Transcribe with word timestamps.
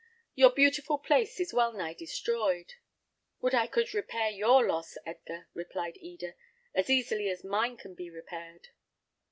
"Your 0.33 0.49
beautiful 0.49 0.97
place 0.97 1.39
is 1.39 1.53
well 1.53 1.73
nigh 1.73 1.93
destroyed." 1.93 2.73
"Would 3.39 3.53
I 3.53 3.67
could 3.67 3.93
repair 3.93 4.31
your 4.31 4.65
loss, 4.65 4.97
Edgar," 5.05 5.47
replied 5.53 5.95
Eda, 5.97 6.33
"as 6.73 6.89
easily 6.89 7.29
as 7.29 7.43
mine 7.43 7.77
can 7.77 7.93
be 7.93 8.09
repaired." 8.09 8.69